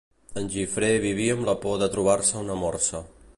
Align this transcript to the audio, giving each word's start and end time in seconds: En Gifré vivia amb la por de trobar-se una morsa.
En 0.41 0.47
Gifré 0.53 0.89
vivia 1.03 1.35
amb 1.37 1.45
la 1.49 1.55
por 1.67 1.77
de 1.83 1.91
trobar-se 1.97 2.43
una 2.45 2.57
morsa. 2.65 3.05